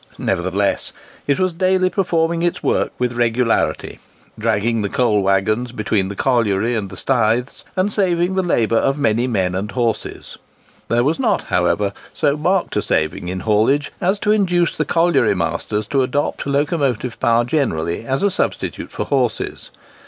[0.17, 0.93] Nevertheless,
[1.27, 3.99] it was daily performing its work with regularity,
[4.35, 8.97] dragging the coal waggons between the colliery and the staiths, and saving the labour of
[8.97, 10.39] many men and horses.
[10.87, 15.35] There was not, however, so marked a saving in haulage as to induce the colliery
[15.35, 19.69] masters to adopt locomotive power generally as a substitute for horses.